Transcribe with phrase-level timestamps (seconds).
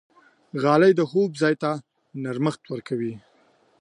[0.63, 1.69] غالۍ د خوب ځای ته
[2.23, 3.13] نرمښت ورکوي.